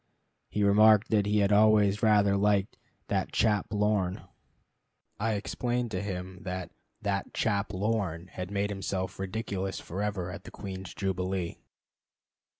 He 0.49 0.63
remarked 0.63 1.09
that 1.11 1.27
he 1.27 1.41
had 1.41 1.51
always 1.51 2.01
rather 2.01 2.35
liked 2.35 2.75
"that 3.07 3.31
chap 3.31 3.67
Lorne." 3.69 4.21
I 5.19 5.33
explained 5.33 5.91
to 5.91 6.01
him 6.01 6.39
that 6.41 6.71
"that 7.03 7.35
chap 7.35 7.71
Lorne" 7.71 8.25
had 8.25 8.49
made 8.49 8.71
himself 8.71 9.19
ridiculous 9.19 9.79
forever 9.79 10.31
at 10.31 10.43
the 10.43 10.49
Queen's 10.49 10.95
Jubilee. 10.95 11.59